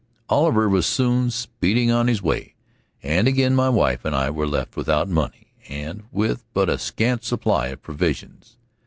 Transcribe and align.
Oliver 0.29 0.67
was 0.67 0.87
soon 0.87 1.29
speeding 1.29 1.91
on 1.91 2.07
his 2.07 2.23
way, 2.23 2.55
and 3.03 3.27
again 3.27 3.53
my 3.53 3.69
wife 3.69 4.03
and 4.03 4.15
I 4.15 4.31
were 4.31 4.47
left 4.47 4.75
without 4.75 5.07
money 5.07 5.53
and 5.69 6.01
with 6.11 6.43
but 6.55 6.69
a 6.69 6.79
scant 6.79 7.23
supply 7.23 7.67
of 7.67 7.83
provisions. 7.83 8.57